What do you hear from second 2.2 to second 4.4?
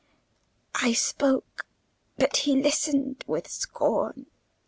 he listened with scorn.